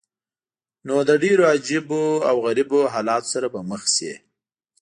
نو 0.87 0.95
له 1.07 1.15
ډېرو 1.23 1.43
عجیبه 1.53 2.01
او 2.29 2.35
غریبو 2.45 2.79
حالاتو 2.93 3.31
سره 3.33 3.47
به 3.53 3.59
مخ 3.69 3.83
شې. 3.95 4.13